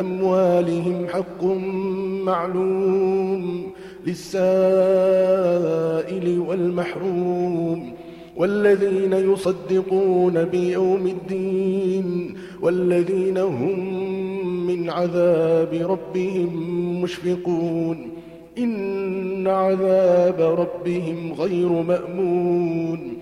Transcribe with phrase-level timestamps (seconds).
[0.00, 1.44] أموالهم حق
[2.24, 3.72] معلوم
[4.06, 5.48] للسائل
[6.38, 7.92] والمحروم
[8.36, 18.08] والذين يصدقون بيوم الدين والذين هم من عذاب ربهم مشفقون
[18.58, 23.21] إن عذاب ربهم غير مأمون